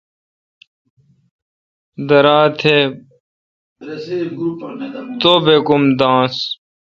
[2.07, 2.75] درا تہ
[5.21, 6.35] توبک ام داںنس